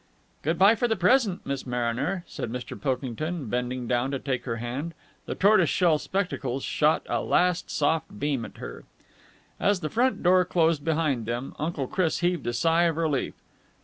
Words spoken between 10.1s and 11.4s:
door closed behind